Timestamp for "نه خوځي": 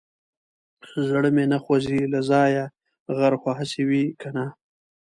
1.51-2.01